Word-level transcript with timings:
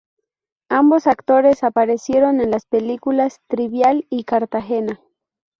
Ambos 0.71 1.05
actores 1.05 1.63
aparecieron 1.63 2.41
en 2.41 2.49
las 2.49 2.65
películas 2.65 3.39
"Trivial" 3.47 4.07
y 4.09 4.23
"Cartagena". 4.23 4.99